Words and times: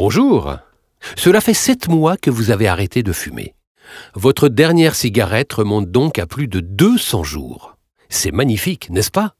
Bonjour. 0.00 0.56
Cela 1.14 1.42
fait 1.42 1.52
sept 1.52 1.88
mois 1.88 2.16
que 2.16 2.30
vous 2.30 2.50
avez 2.50 2.66
arrêté 2.66 3.02
de 3.02 3.12
fumer. 3.12 3.54
Votre 4.14 4.48
dernière 4.48 4.94
cigarette 4.94 5.52
remonte 5.52 5.90
donc 5.90 6.18
à 6.18 6.26
plus 6.26 6.48
de 6.48 6.60
200 6.60 7.22
jours. 7.22 7.76
C'est 8.08 8.30
magnifique, 8.30 8.88
n'est-ce 8.88 9.10
pas? 9.10 9.34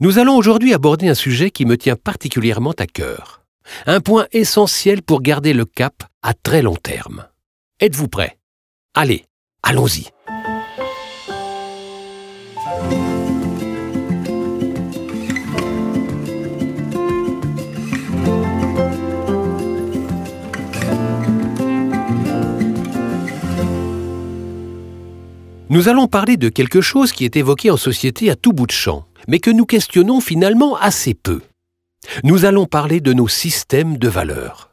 Nous 0.00 0.18
allons 0.18 0.36
aujourd'hui 0.36 0.74
aborder 0.74 1.08
un 1.08 1.14
sujet 1.14 1.50
qui 1.50 1.64
me 1.64 1.78
tient 1.78 1.96
particulièrement 1.96 2.74
à 2.78 2.86
cœur. 2.86 3.46
Un 3.86 4.00
point 4.00 4.26
essentiel 4.32 5.00
pour 5.00 5.22
garder 5.22 5.54
le 5.54 5.64
cap 5.64 6.04
à 6.20 6.34
très 6.34 6.60
long 6.60 6.76
terme. 6.76 7.24
Êtes-vous 7.80 8.08
prêt? 8.08 8.36
Allez, 8.92 9.24
allons-y. 9.62 10.10
Nous 25.74 25.88
allons 25.88 26.06
parler 26.06 26.36
de 26.36 26.50
quelque 26.50 26.80
chose 26.80 27.10
qui 27.10 27.24
est 27.24 27.34
évoqué 27.34 27.68
en 27.68 27.76
société 27.76 28.30
à 28.30 28.36
tout 28.36 28.52
bout 28.52 28.68
de 28.68 28.70
champ, 28.70 29.08
mais 29.26 29.40
que 29.40 29.50
nous 29.50 29.66
questionnons 29.66 30.20
finalement 30.20 30.76
assez 30.76 31.14
peu. 31.14 31.42
Nous 32.22 32.44
allons 32.44 32.66
parler 32.66 33.00
de 33.00 33.12
nos 33.12 33.26
systèmes 33.26 33.98
de 33.98 34.06
valeurs. 34.06 34.70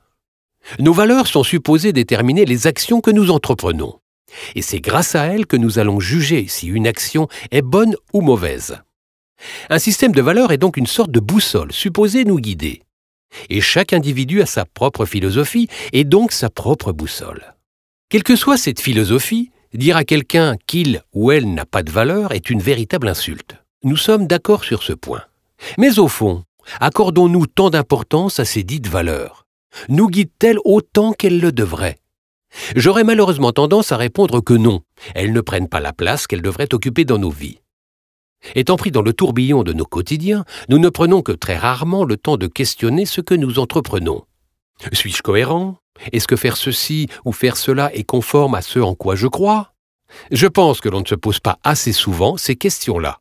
Nos 0.78 0.94
valeurs 0.94 1.26
sont 1.26 1.42
supposées 1.42 1.92
déterminer 1.92 2.46
les 2.46 2.68
actions 2.68 3.02
que 3.02 3.10
nous 3.10 3.32
entreprenons, 3.32 3.98
et 4.54 4.62
c'est 4.62 4.80
grâce 4.80 5.16
à 5.16 5.26
elles 5.26 5.48
que 5.48 5.58
nous 5.58 5.80
allons 5.80 6.00
juger 6.00 6.46
si 6.48 6.68
une 6.68 6.86
action 6.86 7.28
est 7.50 7.64
bonne 7.64 7.96
ou 8.14 8.22
mauvaise. 8.22 8.78
Un 9.72 9.80
système 9.80 10.12
de 10.12 10.22
valeurs 10.22 10.52
est 10.52 10.60
donc 10.60 10.78
une 10.78 10.86
sorte 10.86 11.10
de 11.10 11.20
boussole 11.20 11.72
supposée 11.72 12.26
nous 12.26 12.40
guider. 12.40 12.84
Et 13.50 13.60
chaque 13.60 13.94
individu 13.94 14.44
a 14.44 14.46
sa 14.46 14.66
propre 14.66 15.08
philosophie 15.08 15.68
et 15.94 16.04
donc 16.04 16.32
sa 16.32 16.52
propre 16.52 16.92
boussole. 16.92 17.56
Quelle 18.10 18.22
que 18.22 18.36
soit 18.36 18.58
cette 18.58 18.82
philosophie, 18.82 19.50
Dire 19.74 19.96
à 19.96 20.04
quelqu'un 20.04 20.58
qu'il 20.68 21.02
ou 21.14 21.32
elle 21.32 21.54
n'a 21.54 21.66
pas 21.66 21.82
de 21.82 21.92
valeur 21.92 22.34
est 22.34 22.50
une 22.50 22.62
véritable 22.62 23.08
insulte. 23.08 23.56
Nous 23.84 23.96
sommes 23.96 24.28
d'accord 24.28 24.66
sur 24.66 24.84
ce 24.84 24.92
point. 24.92 25.24
Mais 25.78 25.98
au 25.98 26.10
fond, 26.10 26.44
accordons-nous 26.82 27.48
tant 27.48 27.70
d'importance 27.70 28.40
à 28.42 28.46
ces 28.46 28.64
dites 28.64 28.88
valeurs 28.88 29.48
Nous 29.88 30.08
guident-elles 30.08 30.60
autant 30.66 31.14
qu'elles 31.14 31.40
le 31.40 31.54
devraient? 31.54 32.00
J'aurais 32.76 33.06
malheureusement 33.06 33.54
tendance 33.54 33.94
à 33.94 33.98
répondre 33.98 34.42
que 34.42 34.54
non, 34.54 34.82
elles 35.16 35.32
ne 35.32 35.40
prennent 35.40 35.70
pas 35.70 35.80
la 35.80 35.94
place 35.94 36.28
qu'elles 36.28 36.42
devraient 36.42 36.74
occuper 36.74 37.06
dans 37.06 37.18
nos 37.18 37.32
vies. 37.32 37.60
Étant 38.56 38.76
pris 38.76 38.92
dans 38.92 39.02
le 39.02 39.14
tourbillon 39.14 39.64
de 39.64 39.72
nos 39.72 39.86
quotidiens, 39.86 40.44
nous 40.68 40.80
ne 40.80 40.90
prenons 40.90 41.22
que 41.22 41.32
très 41.32 41.58
rarement 41.58 42.04
le 42.04 42.18
temps 42.18 42.38
de 42.38 42.48
questionner 42.48 43.06
ce 43.06 43.22
que 43.22 43.36
nous 43.36 43.58
entreprenons. 43.58 44.26
Suis-je 44.92 45.22
cohérent? 45.22 45.78
Est-ce 46.12 46.28
que 46.28 46.36
faire 46.36 46.58
ceci 46.58 47.08
ou 47.26 47.32
faire 47.32 47.58
cela 47.58 47.94
est 47.94 48.04
conforme 48.04 48.56
à 48.56 48.62
ce 48.62 48.80
en 48.80 48.96
quoi 48.96 49.16
je 49.16 49.28
crois? 49.28 49.74
Je 50.32 50.48
pense 50.48 50.82
que 50.82 50.90
l'on 50.90 51.02
ne 51.02 51.08
se 51.08 51.16
pose 51.16 51.40
pas 51.40 51.60
assez 51.64 51.94
souvent 51.94 52.38
ces 52.38 52.56
questions-là. 52.56 53.20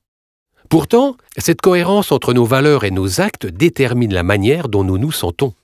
Pourtant, 0.69 1.17
cette 1.37 1.61
cohérence 1.61 2.13
entre 2.13 2.33
nos 2.33 2.45
valeurs 2.45 2.85
et 2.85 2.91
nos 2.91 3.21
actes 3.21 3.47
détermine 3.47 4.15
la 4.15 4.23
manière 4.23 4.69
dont 4.69 4.85
nous 4.85 4.99
nous 4.99 5.13
sentons. 5.13 5.55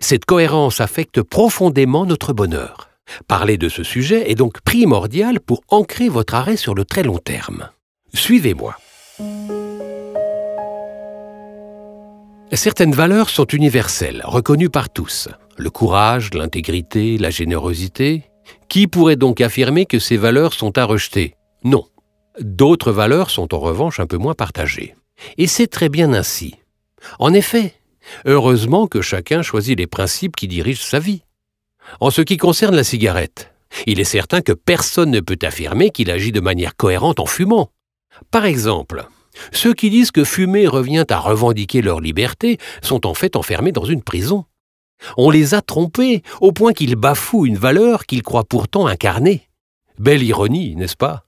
Cette 0.00 0.24
cohérence 0.24 0.80
affecte 0.80 1.22
profondément 1.22 2.06
notre 2.06 2.32
bonheur. 2.32 2.88
Parler 3.26 3.56
de 3.56 3.68
ce 3.68 3.82
sujet 3.82 4.30
est 4.30 4.34
donc 4.34 4.60
primordial 4.60 5.40
pour 5.40 5.62
ancrer 5.68 6.08
votre 6.08 6.34
arrêt 6.34 6.56
sur 6.56 6.74
le 6.74 6.84
très 6.84 7.02
long 7.02 7.18
terme. 7.18 7.70
Suivez-moi. 8.12 8.76
Certaines 12.52 12.92
valeurs 12.92 13.30
sont 13.30 13.46
universelles, 13.46 14.22
reconnues 14.24 14.70
par 14.70 14.90
tous 14.90 15.28
le 15.58 15.70
courage, 15.70 16.32
l'intégrité, 16.34 17.18
la 17.18 17.30
générosité, 17.30 18.24
qui 18.68 18.86
pourrait 18.86 19.16
donc 19.16 19.40
affirmer 19.40 19.86
que 19.86 19.98
ces 19.98 20.16
valeurs 20.16 20.54
sont 20.54 20.78
à 20.78 20.84
rejeter? 20.84 21.34
Non. 21.64 21.84
D'autres 22.40 22.92
valeurs 22.92 23.30
sont 23.30 23.52
en 23.52 23.58
revanche 23.58 23.98
un 23.98 24.06
peu 24.06 24.16
moins 24.16 24.34
partagées. 24.34 24.94
Et 25.36 25.48
c'est 25.48 25.66
très 25.66 25.88
bien 25.88 26.12
ainsi. 26.12 26.54
En 27.18 27.34
effet, 27.34 27.74
heureusement 28.24 28.86
que 28.86 29.02
chacun 29.02 29.42
choisit 29.42 29.76
les 29.76 29.88
principes 29.88 30.36
qui 30.36 30.46
dirigent 30.46 30.84
sa 30.84 31.00
vie. 31.00 31.22
En 32.00 32.10
ce 32.10 32.22
qui 32.22 32.36
concerne 32.36 32.76
la 32.76 32.84
cigarette, 32.84 33.52
il 33.86 33.98
est 33.98 34.04
certain 34.04 34.40
que 34.40 34.52
personne 34.52 35.10
ne 35.10 35.20
peut 35.20 35.38
affirmer 35.42 35.90
qu'il 35.90 36.10
agit 36.10 36.32
de 36.32 36.40
manière 36.40 36.76
cohérente 36.76 37.18
en 37.18 37.26
fumant. 37.26 37.70
Par 38.30 38.44
exemple, 38.44 39.06
ceux 39.52 39.74
qui 39.74 39.90
disent 39.90 40.10
que 40.10 40.24
fumer 40.24 40.66
revient 40.66 41.04
à 41.08 41.18
revendiquer 41.18 41.82
leur 41.82 42.00
liberté 42.00 42.58
sont 42.82 43.06
en 43.06 43.14
fait 43.14 43.36
enfermés 43.36 43.72
dans 43.72 43.84
une 43.84 44.02
prison. 44.02 44.44
On 45.16 45.30
les 45.30 45.54
a 45.54 45.62
trompés 45.62 46.22
au 46.40 46.52
point 46.52 46.72
qu'ils 46.72 46.96
bafouent 46.96 47.46
une 47.46 47.56
valeur 47.56 48.06
qu'ils 48.06 48.22
croient 48.22 48.44
pourtant 48.44 48.86
incarner. 48.86 49.48
Belle 49.98 50.22
ironie, 50.22 50.76
n'est-ce 50.76 50.96
pas? 50.96 51.24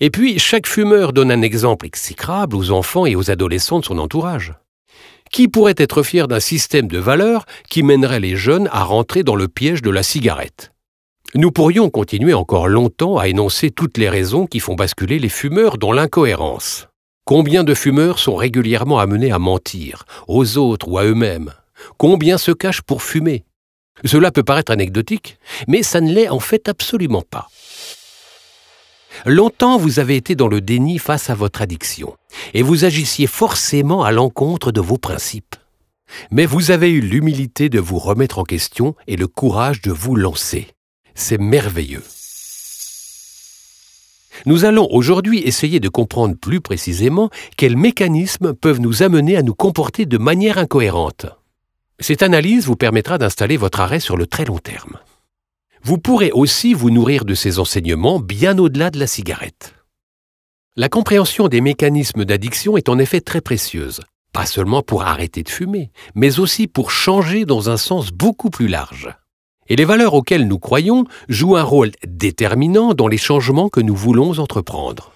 Et 0.00 0.10
puis, 0.10 0.38
chaque 0.38 0.66
fumeur 0.66 1.12
donne 1.12 1.30
un 1.30 1.42
exemple 1.42 1.86
exécrable 1.86 2.56
aux 2.56 2.70
enfants 2.70 3.06
et 3.06 3.16
aux 3.16 3.30
adolescents 3.30 3.80
de 3.80 3.84
son 3.84 3.98
entourage. 3.98 4.54
Qui 5.30 5.46
pourrait 5.46 5.74
être 5.76 6.02
fier 6.02 6.26
d'un 6.26 6.40
système 6.40 6.88
de 6.88 6.98
valeurs 6.98 7.44
qui 7.68 7.82
mènerait 7.82 8.20
les 8.20 8.34
jeunes 8.34 8.68
à 8.72 8.82
rentrer 8.82 9.22
dans 9.22 9.36
le 9.36 9.46
piège 9.46 9.82
de 9.82 9.90
la 9.90 10.02
cigarette? 10.02 10.72
Nous 11.34 11.52
pourrions 11.52 11.90
continuer 11.90 12.34
encore 12.34 12.66
longtemps 12.66 13.18
à 13.18 13.28
énoncer 13.28 13.70
toutes 13.70 13.98
les 13.98 14.08
raisons 14.08 14.46
qui 14.46 14.58
font 14.58 14.74
basculer 14.74 15.20
les 15.20 15.28
fumeurs 15.28 15.78
dans 15.78 15.92
l'incohérence. 15.92 16.88
Combien 17.24 17.62
de 17.62 17.74
fumeurs 17.74 18.18
sont 18.18 18.34
régulièrement 18.34 18.98
amenés 18.98 19.30
à 19.30 19.38
mentir, 19.38 20.04
aux 20.26 20.58
autres 20.58 20.88
ou 20.88 20.98
à 20.98 21.04
eux-mêmes? 21.04 21.52
Combien 21.96 22.38
se 22.38 22.52
cachent 22.52 22.82
pour 22.82 23.02
fumer? 23.02 23.44
Cela 24.04 24.30
peut 24.30 24.42
paraître 24.42 24.72
anecdotique, 24.72 25.38
mais 25.68 25.82
ça 25.82 26.00
ne 26.00 26.12
l'est 26.12 26.28
en 26.28 26.40
fait 26.40 26.68
absolument 26.68 27.22
pas. 27.22 27.48
Longtemps 29.26 29.76
vous 29.76 29.98
avez 29.98 30.16
été 30.16 30.34
dans 30.34 30.48
le 30.48 30.60
déni 30.60 30.98
face 30.98 31.30
à 31.30 31.34
votre 31.34 31.62
addiction, 31.62 32.16
et 32.54 32.62
vous 32.62 32.84
agissiez 32.84 33.26
forcément 33.26 34.02
à 34.02 34.12
l'encontre 34.12 34.72
de 34.72 34.80
vos 34.80 34.98
principes. 34.98 35.56
Mais 36.30 36.46
vous 36.46 36.70
avez 36.70 36.90
eu 36.90 37.00
l'humilité 37.00 37.68
de 37.68 37.78
vous 37.78 37.98
remettre 37.98 38.38
en 38.38 38.44
question 38.44 38.94
et 39.06 39.16
le 39.16 39.26
courage 39.26 39.80
de 39.82 39.92
vous 39.92 40.16
lancer. 40.16 40.68
C'est 41.14 41.38
merveilleux. 41.38 42.02
Nous 44.46 44.64
allons 44.64 44.88
aujourd'hui 44.90 45.40
essayer 45.40 45.80
de 45.80 45.88
comprendre 45.88 46.34
plus 46.34 46.60
précisément 46.60 47.30
quels 47.56 47.76
mécanismes 47.76 48.54
peuvent 48.54 48.80
nous 48.80 49.02
amener 49.02 49.36
à 49.36 49.42
nous 49.42 49.54
comporter 49.54 50.06
de 50.06 50.18
manière 50.18 50.56
incohérente. 50.56 51.26
Cette 52.00 52.22
analyse 52.22 52.64
vous 52.64 52.76
permettra 52.76 53.18
d'installer 53.18 53.58
votre 53.58 53.80
arrêt 53.80 54.00
sur 54.00 54.16
le 54.16 54.26
très 54.26 54.46
long 54.46 54.58
terme. 54.58 54.98
Vous 55.82 55.98
pourrez 55.98 56.30
aussi 56.32 56.72
vous 56.72 56.90
nourrir 56.90 57.26
de 57.26 57.34
ces 57.34 57.58
enseignements 57.58 58.18
bien 58.18 58.58
au-delà 58.58 58.90
de 58.90 58.98
la 58.98 59.06
cigarette. 59.06 59.74
La 60.76 60.88
compréhension 60.88 61.48
des 61.48 61.60
mécanismes 61.60 62.24
d'addiction 62.24 62.78
est 62.78 62.88
en 62.88 62.98
effet 62.98 63.20
très 63.20 63.42
précieuse, 63.42 64.00
pas 64.32 64.46
seulement 64.46 64.82
pour 64.82 65.02
arrêter 65.02 65.42
de 65.42 65.50
fumer, 65.50 65.90
mais 66.14 66.38
aussi 66.38 66.68
pour 66.68 66.90
changer 66.90 67.44
dans 67.44 67.68
un 67.68 67.76
sens 67.76 68.12
beaucoup 68.12 68.48
plus 68.48 68.68
large. 68.68 69.10
Et 69.68 69.76
les 69.76 69.84
valeurs 69.84 70.14
auxquelles 70.14 70.48
nous 70.48 70.58
croyons 70.58 71.04
jouent 71.28 71.56
un 71.56 71.62
rôle 71.62 71.92
déterminant 72.06 72.94
dans 72.94 73.08
les 73.08 73.18
changements 73.18 73.68
que 73.68 73.80
nous 73.80 73.94
voulons 73.94 74.38
entreprendre. 74.38 75.12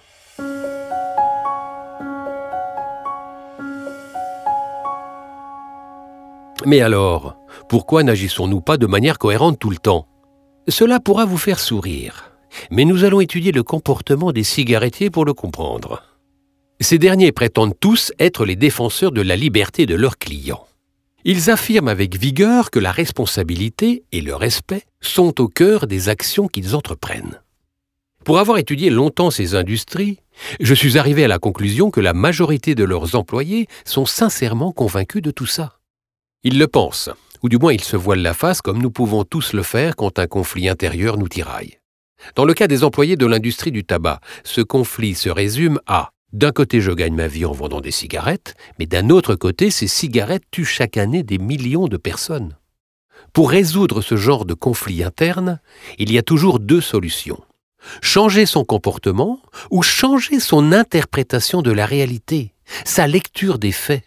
Mais 6.65 6.81
alors, 6.81 7.37
pourquoi 7.69 8.03
n'agissons-nous 8.03 8.61
pas 8.61 8.77
de 8.77 8.87
manière 8.87 9.19
cohérente 9.19 9.59
tout 9.59 9.69
le 9.69 9.77
temps? 9.77 10.07
Cela 10.67 10.99
pourra 10.99 11.25
vous 11.25 11.37
faire 11.37 11.59
sourire, 11.59 12.31
mais 12.71 12.85
nous 12.85 13.03
allons 13.03 13.21
étudier 13.21 13.51
le 13.51 13.61
comportement 13.61 14.31
des 14.31 14.43
cigarettiers 14.43 15.11
pour 15.11 15.25
le 15.25 15.33
comprendre. 15.33 16.01
Ces 16.81 16.97
derniers 16.97 17.31
prétendent 17.31 17.79
tous 17.79 18.11
être 18.19 18.45
les 18.45 18.55
défenseurs 18.55 19.11
de 19.11 19.21
la 19.21 19.35
liberté 19.35 19.85
de 19.85 19.95
leurs 19.95 20.17
clients. 20.17 20.65
Ils 21.23 21.49
affirment 21.49 21.87
avec 21.87 22.17
vigueur 22.17 22.71
que 22.71 22.79
la 22.79 22.91
responsabilité 22.91 24.03
et 24.11 24.21
le 24.21 24.35
respect 24.35 24.83
sont 25.01 25.39
au 25.41 25.47
cœur 25.47 25.87
des 25.87 26.09
actions 26.09 26.47
qu'ils 26.47 26.75
entreprennent. 26.75 27.41
Pour 28.23 28.39
avoir 28.39 28.57
étudié 28.57 28.89
longtemps 28.89 29.29
ces 29.29 29.53
industries, 29.53 30.19
je 30.59 30.73
suis 30.73 30.97
arrivé 30.97 31.23
à 31.23 31.27
la 31.27 31.37
conclusion 31.37 31.91
que 31.91 32.01
la 32.01 32.13
majorité 32.13 32.73
de 32.73 32.83
leurs 32.83 33.15
employés 33.15 33.67
sont 33.85 34.07
sincèrement 34.07 34.71
convaincus 34.71 35.21
de 35.21 35.31
tout 35.31 35.45
ça. 35.45 35.74
Ils 36.47 36.59
le 36.59 36.67
pensent, 36.67 37.09
ou 37.41 37.49
du 37.49 37.57
moins 37.57 37.73
ils 37.73 37.83
se 37.83 37.97
voilent 37.97 38.21
la 38.21 38.35
face 38.35 38.61
comme 38.61 38.79
nous 38.79 38.91
pouvons 38.91 39.23
tous 39.23 39.53
le 39.53 39.63
faire 39.63 39.95
quand 39.95 40.19
un 40.19 40.27
conflit 40.27 40.69
intérieur 40.69 41.17
nous 41.17 41.27
tiraille. 41.27 41.79
Dans 42.35 42.45
le 42.45 42.53
cas 42.53 42.67
des 42.67 42.83
employés 42.83 43.15
de 43.17 43.25
l'industrie 43.25 43.71
du 43.71 43.83
tabac, 43.83 44.19
ce 44.43 44.61
conflit 44.61 45.15
se 45.15 45.29
résume 45.29 45.79
à 45.87 46.11
d'un 46.33 46.51
côté, 46.51 46.81
je 46.81 46.91
gagne 46.91 47.15
ma 47.15 47.27
vie 47.27 47.45
en 47.45 47.51
vendant 47.53 47.81
des 47.81 47.91
cigarettes, 47.91 48.55
mais 48.77 48.85
d'un 48.85 49.09
autre 49.09 49.35
côté, 49.35 49.71
ces 49.71 49.87
cigarettes 49.87 50.43
tuent 50.51 50.65
chaque 50.65 50.97
année 50.97 51.23
des 51.23 51.37
millions 51.37 51.87
de 51.87 51.97
personnes. 51.97 52.57
Pour 53.33 53.49
résoudre 53.49 54.01
ce 54.01 54.15
genre 54.15 54.45
de 54.45 54.53
conflit 54.53 55.03
interne, 55.03 55.61
il 55.97 56.11
y 56.11 56.17
a 56.17 56.23
toujours 56.23 56.59
deux 56.59 56.81
solutions. 56.81 57.41
Changer 58.01 58.45
son 58.45 58.65
comportement 58.65 59.39
ou 59.71 59.81
changer 59.81 60.39
son 60.39 60.73
interprétation 60.73 61.61
de 61.61 61.71
la 61.71 61.85
réalité, 61.85 62.53
sa 62.83 63.07
lecture 63.07 63.57
des 63.57 63.71
faits. 63.71 64.03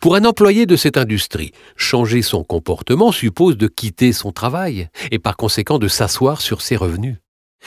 Pour 0.00 0.14
un 0.14 0.24
employé 0.24 0.66
de 0.66 0.76
cette 0.76 0.96
industrie, 0.96 1.52
changer 1.76 2.22
son 2.22 2.44
comportement 2.44 3.12
suppose 3.12 3.56
de 3.56 3.66
quitter 3.66 4.12
son 4.12 4.32
travail 4.32 4.88
et 5.10 5.18
par 5.18 5.36
conséquent 5.36 5.78
de 5.78 5.88
s'asseoir 5.88 6.40
sur 6.40 6.62
ses 6.62 6.76
revenus, 6.76 7.16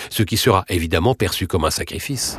ce 0.09 0.23
qui 0.23 0.37
sera 0.37 0.65
évidemment 0.69 1.15
perçu 1.15 1.47
comme 1.47 1.65
un 1.65 1.71
sacrifice. 1.71 2.37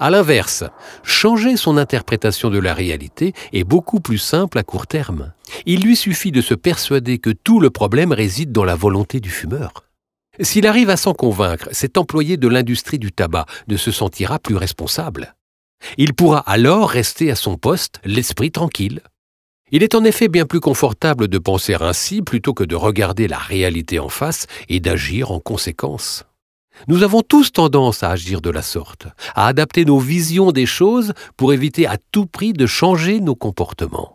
A 0.00 0.10
l'inverse, 0.10 0.64
changer 1.02 1.56
son 1.56 1.76
interprétation 1.76 2.50
de 2.50 2.58
la 2.58 2.74
réalité 2.74 3.32
est 3.52 3.64
beaucoup 3.64 4.00
plus 4.00 4.18
simple 4.18 4.58
à 4.58 4.62
court 4.62 4.86
terme. 4.86 5.32
Il 5.64 5.82
lui 5.82 5.96
suffit 5.96 6.32
de 6.32 6.40
se 6.40 6.54
persuader 6.54 7.18
que 7.18 7.30
tout 7.30 7.60
le 7.60 7.70
problème 7.70 8.12
réside 8.12 8.52
dans 8.52 8.64
la 8.64 8.74
volonté 8.74 9.20
du 9.20 9.30
fumeur. 9.30 9.84
S'il 10.40 10.66
arrive 10.66 10.90
à 10.90 10.96
s'en 10.96 11.14
convaincre, 11.14 11.68
cet 11.72 11.96
employé 11.96 12.36
de 12.36 12.48
l'industrie 12.48 12.98
du 12.98 13.12
tabac 13.12 13.46
ne 13.68 13.76
se 13.76 13.90
sentira 13.90 14.38
plus 14.38 14.56
responsable. 14.56 15.35
Il 15.98 16.14
pourra 16.14 16.40
alors 16.40 16.90
rester 16.90 17.30
à 17.30 17.34
son 17.34 17.56
poste, 17.56 18.00
l'esprit 18.04 18.50
tranquille. 18.50 19.00
Il 19.72 19.82
est 19.82 19.94
en 19.94 20.04
effet 20.04 20.28
bien 20.28 20.46
plus 20.46 20.60
confortable 20.60 21.26
de 21.26 21.38
penser 21.38 21.74
ainsi 21.80 22.22
plutôt 22.22 22.54
que 22.54 22.64
de 22.64 22.76
regarder 22.76 23.26
la 23.26 23.38
réalité 23.38 23.98
en 23.98 24.08
face 24.08 24.46
et 24.68 24.78
d'agir 24.78 25.32
en 25.32 25.40
conséquence. 25.40 26.24
Nous 26.88 27.02
avons 27.02 27.22
tous 27.22 27.52
tendance 27.52 28.02
à 28.02 28.10
agir 28.10 28.40
de 28.40 28.50
la 28.50 28.62
sorte, 28.62 29.08
à 29.34 29.48
adapter 29.48 29.84
nos 29.84 29.98
visions 29.98 30.52
des 30.52 30.66
choses 30.66 31.14
pour 31.36 31.52
éviter 31.52 31.86
à 31.86 31.96
tout 32.12 32.26
prix 32.26 32.52
de 32.52 32.66
changer 32.66 33.18
nos 33.20 33.34
comportements. 33.34 34.14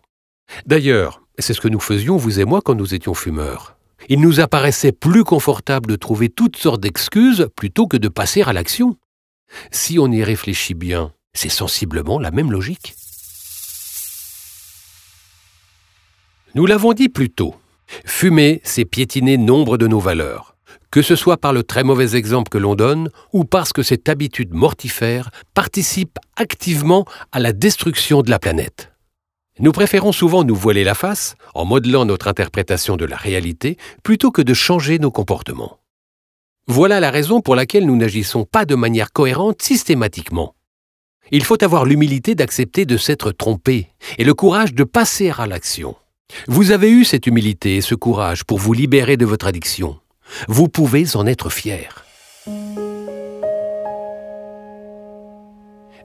D'ailleurs, 0.64 1.22
c'est 1.38 1.54
ce 1.54 1.60
que 1.60 1.68
nous 1.68 1.80
faisions, 1.80 2.16
vous 2.16 2.40
et 2.40 2.44
moi, 2.44 2.60
quand 2.62 2.74
nous 2.74 2.94
étions 2.94 3.14
fumeurs. 3.14 3.76
Il 4.08 4.20
nous 4.20 4.40
apparaissait 4.40 4.92
plus 4.92 5.24
confortable 5.24 5.90
de 5.90 5.96
trouver 5.96 6.28
toutes 6.28 6.56
sortes 6.56 6.80
d'excuses 6.80 7.48
plutôt 7.56 7.86
que 7.86 7.96
de 7.96 8.08
passer 8.08 8.42
à 8.42 8.52
l'action. 8.52 8.96
Si 9.70 9.98
on 9.98 10.10
y 10.10 10.24
réfléchit 10.24 10.74
bien, 10.74 11.12
c'est 11.34 11.48
sensiblement 11.48 12.18
la 12.18 12.30
même 12.30 12.52
logique. 12.52 12.94
Nous 16.54 16.66
l'avons 16.66 16.92
dit 16.92 17.08
plus 17.08 17.30
tôt, 17.30 17.54
fumer, 18.04 18.60
c'est 18.62 18.84
piétiner 18.84 19.38
nombre 19.38 19.78
de 19.78 19.86
nos 19.86 20.00
valeurs, 20.00 20.54
que 20.90 21.00
ce 21.00 21.16
soit 21.16 21.38
par 21.38 21.54
le 21.54 21.62
très 21.62 21.82
mauvais 21.82 22.14
exemple 22.14 22.50
que 22.50 22.58
l'on 22.58 22.74
donne 22.74 23.10
ou 23.32 23.44
parce 23.44 23.72
que 23.72 23.82
cette 23.82 24.08
habitude 24.08 24.52
mortifère 24.52 25.30
participe 25.54 26.18
activement 26.36 27.06
à 27.32 27.40
la 27.40 27.52
destruction 27.52 28.20
de 28.20 28.30
la 28.30 28.38
planète. 28.38 28.92
Nous 29.58 29.72
préférons 29.72 30.12
souvent 30.12 30.44
nous 30.44 30.54
voiler 30.54 30.84
la 30.84 30.94
face 30.94 31.34
en 31.54 31.64
modelant 31.64 32.04
notre 32.04 32.28
interprétation 32.28 32.96
de 32.96 33.04
la 33.04 33.16
réalité 33.16 33.78
plutôt 34.02 34.30
que 34.30 34.42
de 34.42 34.54
changer 34.54 34.98
nos 34.98 35.10
comportements. 35.10 35.78
Voilà 36.66 37.00
la 37.00 37.10
raison 37.10 37.40
pour 37.40 37.56
laquelle 37.56 37.86
nous 37.86 37.96
n'agissons 37.96 38.44
pas 38.44 38.64
de 38.64 38.74
manière 38.74 39.12
cohérente 39.12 39.60
systématiquement. 39.62 40.54
Il 41.30 41.44
faut 41.44 41.62
avoir 41.62 41.84
l'humilité 41.84 42.34
d'accepter 42.34 42.84
de 42.84 42.96
s'être 42.96 43.32
trompé 43.32 43.88
et 44.18 44.24
le 44.24 44.34
courage 44.34 44.74
de 44.74 44.84
passer 44.84 45.32
à 45.36 45.46
l'action. 45.46 45.94
Vous 46.48 46.70
avez 46.70 46.90
eu 46.90 47.04
cette 47.04 47.26
humilité 47.26 47.76
et 47.76 47.80
ce 47.80 47.94
courage 47.94 48.44
pour 48.44 48.58
vous 48.58 48.72
libérer 48.72 49.16
de 49.16 49.26
votre 49.26 49.46
addiction. 49.46 49.98
Vous 50.48 50.68
pouvez 50.68 51.16
en 51.16 51.26
être 51.26 51.50
fier. 51.50 52.04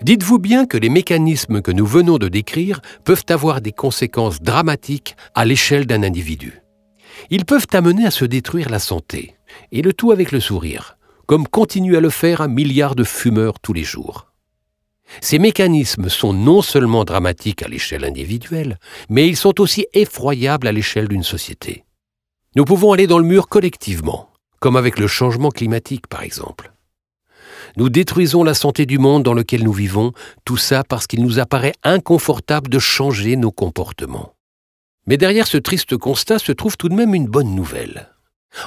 Dites-vous 0.01 0.37
bien 0.37 0.65
que 0.65 0.77
les 0.77 0.89
mécanismes 0.89 1.61
que 1.61 1.71
nous 1.71 1.85
venons 1.85 2.17
de 2.17 2.27
décrire 2.27 2.81
peuvent 3.03 3.25
avoir 3.29 3.61
des 3.61 3.71
conséquences 3.71 4.41
dramatiques 4.41 5.15
à 5.33 5.43
l'échelle 5.43 5.87
d'un 5.87 6.03
individu. 6.03 6.61
Ils 7.29 7.45
peuvent 7.45 7.67
amener 7.73 8.05
à 8.05 8.11
se 8.11 8.25
détruire 8.25 8.69
la 8.69 8.79
santé, 8.79 9.35
et 9.71 9.81
le 9.81 9.93
tout 9.93 10.11
avec 10.11 10.31
le 10.31 10.39
sourire, 10.39 10.97
comme 11.25 11.47
continue 11.47 11.97
à 11.97 11.99
le 11.99 12.11
faire 12.11 12.41
un 12.41 12.47
milliard 12.47 12.95
de 12.95 13.03
fumeurs 13.03 13.59
tous 13.59 13.73
les 13.73 13.83
jours. 13.83 14.26
Ces 15.21 15.39
mécanismes 15.39 16.09
sont 16.09 16.33
non 16.33 16.61
seulement 16.61 17.03
dramatiques 17.03 17.63
à 17.63 17.67
l'échelle 17.67 18.05
individuelle, 18.05 18.77
mais 19.09 19.27
ils 19.27 19.37
sont 19.37 19.59
aussi 19.61 19.87
effroyables 19.93 20.67
à 20.67 20.71
l'échelle 20.71 21.07
d'une 21.07 21.23
société. 21.23 21.85
Nous 22.55 22.65
pouvons 22.65 22.91
aller 22.91 23.07
dans 23.07 23.19
le 23.19 23.25
mur 23.25 23.47
collectivement, 23.47 24.29
comme 24.59 24.75
avec 24.75 24.99
le 24.99 25.07
changement 25.07 25.49
climatique 25.49 26.07
par 26.07 26.23
exemple. 26.23 26.73
Nous 27.75 27.89
détruisons 27.89 28.43
la 28.43 28.53
santé 28.53 28.85
du 28.85 28.97
monde 28.97 29.23
dans 29.23 29.33
lequel 29.33 29.63
nous 29.63 29.73
vivons, 29.73 30.13
tout 30.45 30.57
ça 30.57 30.83
parce 30.83 31.07
qu'il 31.07 31.21
nous 31.21 31.39
apparaît 31.39 31.73
inconfortable 31.83 32.69
de 32.69 32.79
changer 32.79 33.35
nos 33.35 33.51
comportements. 33.51 34.33
Mais 35.05 35.17
derrière 35.17 35.47
ce 35.47 35.57
triste 35.57 35.95
constat 35.97 36.39
se 36.39 36.51
trouve 36.51 36.77
tout 36.77 36.89
de 36.89 36.95
même 36.95 37.13
une 37.13 37.27
bonne 37.27 37.55
nouvelle. 37.55 38.09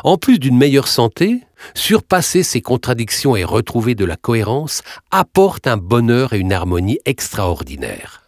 En 0.04 0.16
plus 0.16 0.38
d'une 0.38 0.56
meilleure 0.56 0.88
santé, 0.88 1.40
surpasser 1.74 2.42
ces 2.42 2.60
contradictions 2.60 3.36
et 3.36 3.44
retrouver 3.44 3.94
de 3.94 4.04
la 4.04 4.16
cohérence 4.16 4.82
apporte 5.10 5.66
un 5.66 5.76
bonheur 5.76 6.32
et 6.32 6.38
une 6.38 6.52
harmonie 6.52 6.98
extraordinaires. 7.04 8.22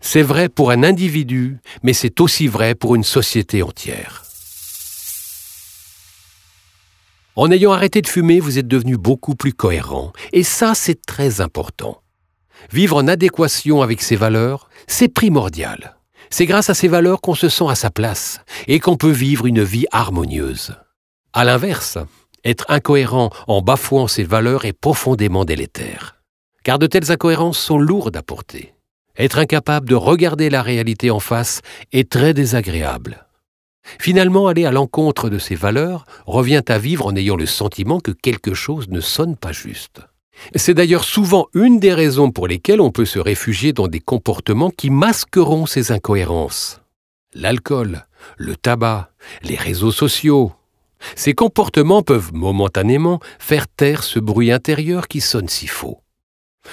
C'est 0.00 0.22
vrai 0.22 0.48
pour 0.48 0.70
un 0.70 0.84
individu, 0.84 1.58
mais 1.82 1.92
c'est 1.92 2.20
aussi 2.20 2.46
vrai 2.46 2.74
pour 2.74 2.94
une 2.94 3.04
société 3.04 3.62
entière. 3.62 4.24
En 7.34 7.50
ayant 7.50 7.72
arrêté 7.72 8.02
de 8.02 8.08
fumer, 8.08 8.40
vous 8.40 8.58
êtes 8.58 8.66
devenu 8.66 8.96
beaucoup 8.96 9.34
plus 9.34 9.52
cohérent, 9.52 10.12
et 10.32 10.42
ça 10.42 10.74
c'est 10.74 11.04
très 11.06 11.40
important. 11.40 12.02
Vivre 12.72 12.96
en 12.96 13.06
adéquation 13.06 13.82
avec 13.82 14.02
ses 14.02 14.16
valeurs, 14.16 14.68
c'est 14.86 15.08
primordial. 15.08 15.96
C'est 16.30 16.46
grâce 16.46 16.68
à 16.68 16.74
ces 16.74 16.88
valeurs 16.88 17.20
qu'on 17.20 17.34
se 17.34 17.48
sent 17.48 17.68
à 17.68 17.74
sa 17.74 17.90
place 17.90 18.40
et 18.66 18.80
qu'on 18.80 18.96
peut 18.96 19.10
vivre 19.10 19.46
une 19.46 19.62
vie 19.62 19.86
harmonieuse. 19.92 20.74
À 21.32 21.44
l'inverse, 21.44 21.98
être 22.44 22.64
incohérent 22.68 23.30
en 23.46 23.60
bafouant 23.60 24.06
ses 24.06 24.24
valeurs 24.24 24.64
est 24.64 24.72
profondément 24.72 25.44
délétère. 25.44 26.16
Car 26.64 26.78
de 26.78 26.86
telles 26.86 27.10
incohérences 27.10 27.58
sont 27.58 27.78
lourdes 27.78 28.16
à 28.16 28.22
porter. 28.22 28.74
Être 29.16 29.38
incapable 29.38 29.88
de 29.88 29.94
regarder 29.94 30.48
la 30.48 30.62
réalité 30.62 31.10
en 31.10 31.20
face 31.20 31.60
est 31.92 32.10
très 32.10 32.34
désagréable. 32.34 33.26
Finalement, 34.00 34.46
aller 34.46 34.64
à 34.64 34.70
l'encontre 34.70 35.28
de 35.28 35.38
ses 35.38 35.54
valeurs 35.54 36.04
revient 36.26 36.62
à 36.68 36.78
vivre 36.78 37.06
en 37.06 37.16
ayant 37.16 37.36
le 37.36 37.46
sentiment 37.46 38.00
que 38.00 38.10
quelque 38.10 38.54
chose 38.54 38.88
ne 38.88 39.00
sonne 39.00 39.36
pas 39.36 39.52
juste. 39.52 40.00
C'est 40.54 40.74
d'ailleurs 40.74 41.04
souvent 41.04 41.48
une 41.54 41.80
des 41.80 41.92
raisons 41.94 42.30
pour 42.30 42.46
lesquelles 42.46 42.80
on 42.80 42.90
peut 42.90 43.06
se 43.06 43.18
réfugier 43.18 43.72
dans 43.72 43.88
des 43.88 44.00
comportements 44.00 44.70
qui 44.70 44.90
masqueront 44.90 45.66
ces 45.66 45.90
incohérences. 45.90 46.80
L'alcool, 47.34 48.06
le 48.36 48.56
tabac, 48.56 49.10
les 49.42 49.56
réseaux 49.56 49.90
sociaux, 49.90 50.52
ces 51.16 51.34
comportements 51.34 52.02
peuvent 52.02 52.32
momentanément 52.32 53.20
faire 53.38 53.68
taire 53.68 54.02
ce 54.02 54.18
bruit 54.18 54.52
intérieur 54.52 55.08
qui 55.08 55.20
sonne 55.20 55.48
si 55.48 55.66
faux. 55.66 56.02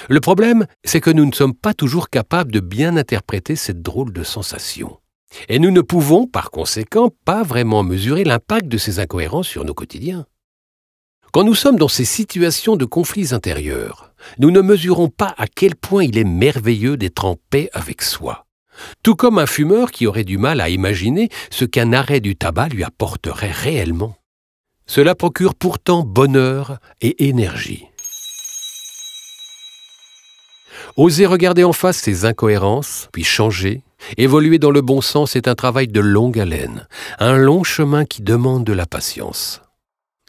Le 0.08 0.20
problème, 0.20 0.66
c'est 0.84 1.00
que 1.00 1.10
nous 1.10 1.24
ne 1.24 1.32
sommes 1.32 1.54
pas 1.54 1.74
toujours 1.74 2.10
capables 2.10 2.52
de 2.52 2.60
bien 2.60 2.96
interpréter 2.96 3.56
cette 3.56 3.82
drôle 3.82 4.12
de 4.12 4.22
sensation. 4.22 4.98
Et 5.48 5.58
nous 5.58 5.70
ne 5.70 5.80
pouvons, 5.80 6.26
par 6.26 6.50
conséquent, 6.50 7.10
pas 7.24 7.42
vraiment 7.42 7.82
mesurer 7.82 8.24
l'impact 8.24 8.68
de 8.68 8.78
ces 8.78 9.00
incohérences 9.00 9.48
sur 9.48 9.64
nos 9.64 9.74
quotidiens. 9.74 10.26
Quand 11.32 11.44
nous 11.44 11.54
sommes 11.54 11.76
dans 11.76 11.88
ces 11.88 12.04
situations 12.04 12.76
de 12.76 12.84
conflits 12.84 13.34
intérieurs, 13.34 14.14
nous 14.38 14.50
ne 14.50 14.60
mesurons 14.60 15.08
pas 15.08 15.34
à 15.36 15.46
quel 15.46 15.76
point 15.76 16.04
il 16.04 16.16
est 16.16 16.24
merveilleux 16.24 16.96
d'être 16.96 17.24
en 17.24 17.36
paix 17.50 17.68
avec 17.72 18.02
soi. 18.02 18.46
Tout 19.02 19.14
comme 19.14 19.38
un 19.38 19.46
fumeur 19.46 19.90
qui 19.90 20.06
aurait 20.06 20.24
du 20.24 20.38
mal 20.38 20.60
à 20.60 20.68
imaginer 20.68 21.28
ce 21.50 21.64
qu'un 21.64 21.92
arrêt 21.92 22.20
du 22.20 22.36
tabac 22.36 22.68
lui 22.68 22.84
apporterait 22.84 23.50
réellement. 23.50 24.16
Cela 24.86 25.14
procure 25.14 25.54
pourtant 25.54 26.04
bonheur 26.04 26.78
et 27.00 27.26
énergie. 27.28 27.86
Oser 30.96 31.26
regarder 31.26 31.64
en 31.64 31.72
face 31.72 31.98
ces 31.98 32.24
incohérences, 32.24 33.08
puis 33.12 33.24
changer, 33.24 33.82
évoluer 34.16 34.58
dans 34.58 34.70
le 34.70 34.80
bon 34.80 35.00
sens 35.00 35.36
est 35.36 35.48
un 35.48 35.54
travail 35.54 35.88
de 35.88 36.00
longue 36.00 36.38
haleine, 36.38 36.86
un 37.18 37.36
long 37.36 37.64
chemin 37.64 38.04
qui 38.04 38.22
demande 38.22 38.64
de 38.64 38.72
la 38.72 38.86
patience. 38.86 39.60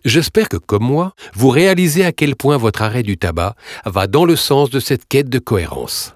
J'espère 0.04 0.50
que, 0.50 0.58
comme 0.58 0.84
moi, 0.84 1.14
vous 1.34 1.50
réalisez 1.50 2.06
à 2.06 2.12
quel 2.12 2.36
point 2.36 2.58
votre 2.58 2.82
arrêt 2.82 3.04
du 3.04 3.18
tabac 3.18 3.56
va 3.86 4.08
dans 4.08 4.26
le 4.26 4.36
sens 4.36 4.70
de 4.70 4.80
cette 4.80 5.08
quête 5.08 5.30
de 5.30 5.40
cohérence. 5.40 6.14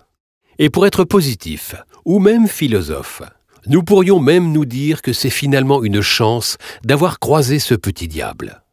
Et 0.59 0.69
pour 0.69 0.85
être 0.85 1.03
positif, 1.03 1.75
ou 2.05 2.19
même 2.19 2.47
philosophe, 2.47 3.21
nous 3.67 3.83
pourrions 3.83 4.19
même 4.19 4.51
nous 4.51 4.65
dire 4.65 5.01
que 5.01 5.13
c'est 5.13 5.29
finalement 5.29 5.83
une 5.83 6.01
chance 6.01 6.57
d'avoir 6.83 7.19
croisé 7.19 7.59
ce 7.59 7.75
petit 7.75 8.07
diable. 8.07 8.63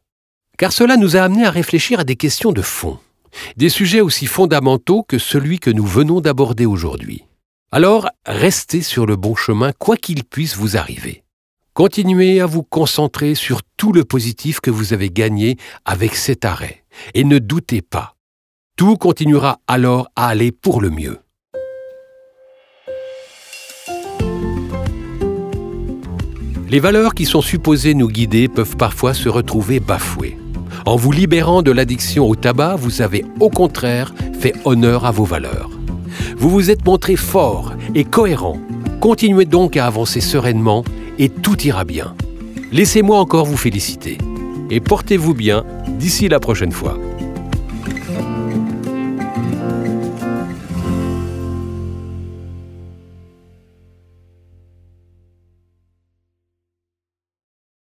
Car 0.57 0.71
cela 0.71 0.97
nous 0.97 1.15
a 1.15 1.21
amené 1.21 1.45
à 1.45 1.51
réfléchir 1.51 1.99
à 1.99 2.03
des 2.03 2.15
questions 2.15 2.51
de 2.51 2.61
fond, 2.61 2.99
des 3.55 3.69
sujets 3.69 4.01
aussi 4.01 4.25
fondamentaux 4.25 5.03
que 5.03 5.17
celui 5.17 5.59
que 5.59 5.69
nous 5.69 5.85
venons 5.85 6.21
d'aborder 6.21 6.65
aujourd'hui. 6.65 7.25
Alors, 7.71 8.09
restez 8.25 8.81
sur 8.81 9.05
le 9.05 9.15
bon 9.15 9.35
chemin 9.35 9.71
quoi 9.77 9.95
qu'il 9.95 10.23
puisse 10.23 10.55
vous 10.55 10.75
arriver. 10.75 11.23
Continuez 11.73 12.41
à 12.41 12.47
vous 12.47 12.63
concentrer 12.63 13.35
sur 13.35 13.61
tout 13.77 13.93
le 13.93 14.03
positif 14.03 14.59
que 14.59 14.71
vous 14.71 14.91
avez 14.91 15.11
gagné 15.11 15.55
avec 15.85 16.15
cet 16.15 16.43
arrêt, 16.43 16.83
et 17.13 17.23
ne 17.23 17.37
doutez 17.37 17.81
pas, 17.81 18.15
tout 18.75 18.97
continuera 18.97 19.59
alors 19.67 20.09
à 20.15 20.29
aller 20.29 20.51
pour 20.51 20.81
le 20.81 20.89
mieux. 20.89 21.19
Les 26.69 26.79
valeurs 26.79 27.15
qui 27.15 27.25
sont 27.25 27.41
supposées 27.41 27.95
nous 27.95 28.07
guider 28.07 28.47
peuvent 28.47 28.77
parfois 28.77 29.15
se 29.15 29.27
retrouver 29.27 29.79
bafouées. 29.79 30.37
En 30.85 30.97
vous 30.97 31.11
libérant 31.11 31.63
de 31.63 31.71
l'addiction 31.71 32.29
au 32.29 32.35
tabac, 32.35 32.75
vous 32.75 33.01
avez 33.01 33.25
au 33.39 33.49
contraire 33.49 34.13
fait 34.39 34.53
honneur 34.65 35.03
à 35.03 35.11
vos 35.11 35.23
valeurs. 35.23 35.71
Vous 36.37 36.49
vous 36.51 36.69
êtes 36.69 36.85
montré 36.85 37.15
fort 37.15 37.73
et 37.95 38.03
cohérent. 38.03 38.59
Continuez 39.01 39.45
donc 39.45 39.77
à 39.77 39.87
avancer 39.87 40.21
sereinement 40.21 40.83
et 41.17 41.29
tout 41.29 41.59
ira 41.61 41.85
bien. 41.85 42.13
Laissez-moi 42.71 43.17
encore 43.17 43.45
vous 43.45 43.57
féliciter. 43.57 44.19
Et 44.69 44.79
portez-vous 44.79 45.33
bien 45.33 45.65
d'ici 45.97 46.29
la 46.29 46.39
prochaine 46.39 46.71
fois. 46.71 46.99